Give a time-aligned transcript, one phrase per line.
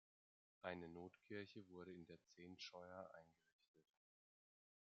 [0.63, 3.69] Eine Notkirche wurde in der Zehntscheuer eingerichtet.